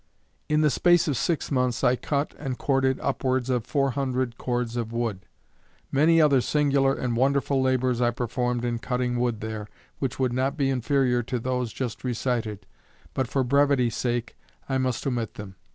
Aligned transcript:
I 0.49 0.55
the 0.55 0.71
space 0.71 1.07
of 1.07 1.15
six 1.15 1.51
months 1.51 1.83
I 1.83 1.95
cut 1.95 2.33
and 2.39 2.57
corded 2.57 2.99
upwards 3.01 3.51
of 3.51 3.67
four 3.67 3.91
hundred 3.91 4.35
cords 4.35 4.75
of 4.75 4.91
wood. 4.91 5.27
Many 5.91 6.19
other 6.19 6.41
singular 6.41 6.95
and 6.95 7.15
wonderful 7.15 7.61
labors 7.61 8.01
I 8.01 8.09
performed 8.09 8.65
in 8.65 8.79
cutting 8.79 9.19
wood 9.19 9.41
there, 9.41 9.67
which 9.99 10.17
would 10.17 10.33
not 10.33 10.57
be 10.57 10.71
inferior 10.71 11.21
to 11.21 11.37
those 11.37 11.71
just 11.71 12.03
recited, 12.03 12.65
but 13.13 13.27
for 13.27 13.43
brevity 13.43 13.91
sake 13.91 14.35
I 14.67 14.79
must 14.79 15.05
omit 15.05 15.35
them. 15.35 15.55